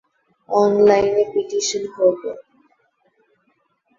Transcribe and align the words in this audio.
অনলাইনে 0.49 1.23
পিটিশন 1.33 1.83
করব? 1.95 2.21